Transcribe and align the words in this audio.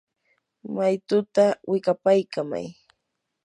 maytutaa 0.75 1.53
wikapaykamay. 1.71 2.67